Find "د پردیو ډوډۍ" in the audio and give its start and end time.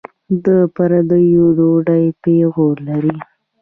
0.45-2.05